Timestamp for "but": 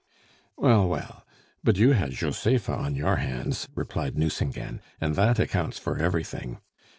1.63-1.77